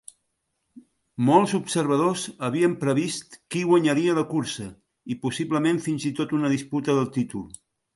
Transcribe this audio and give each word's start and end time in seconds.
Molts 1.27 1.53
observadors 1.57 2.23
havien 2.49 2.75
previst 2.85 3.39
qui 3.57 3.63
guanyaria 3.75 4.19
la 4.23 4.27
cursa 4.35 4.69
i 5.17 5.23
possiblement 5.27 5.83
fins 5.89 6.13
i 6.13 6.17
tot 6.23 6.39
una 6.41 6.57
disputa 6.59 7.03
del 7.03 7.11
títol. 7.21 7.51